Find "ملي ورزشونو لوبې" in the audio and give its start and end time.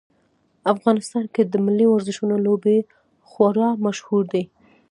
1.65-2.77